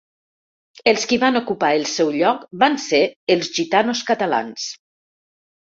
Els 0.91 1.03
qui 1.11 1.19
van 1.23 1.37
ocupar 1.41 1.69
el 1.81 1.85
seu 1.91 2.09
lloc 2.17 2.49
van 2.65 2.79
ser 2.87 3.03
els 3.37 3.53
gitanos 3.61 4.05
catalans. 4.11 4.69